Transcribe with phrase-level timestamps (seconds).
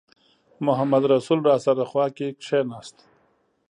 [0.65, 2.97] محمدرسول راسره خوا کې کېناست.